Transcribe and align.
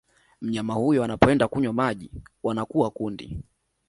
Mnyama 0.41 0.73
huyo 0.73 1.03
anapoenda 1.03 1.47
kunywa 1.47 1.73
maji 1.73 2.11
wanakuwa 2.43 2.91
kundi 2.91 3.37